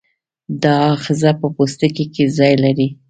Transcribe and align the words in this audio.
دا 0.63 0.75
آخذه 0.95 1.31
په 1.39 1.47
پوستکي 1.55 2.05
کې 2.13 2.23
ځای 2.37 2.53
لري. 2.63 2.87